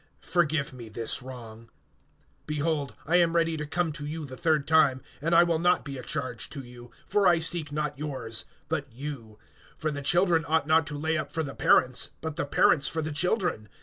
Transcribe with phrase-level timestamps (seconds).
[0.25, 1.69] Forgive me this wrong.
[2.47, 5.85] (14)Behold, I am ready to come to you the third time; and I will not
[5.85, 9.37] be a charge to you; for I seek not yours, but you;
[9.77, 13.03] for the children ought not to lay up for the parents, but the parents for
[13.03, 13.69] the children.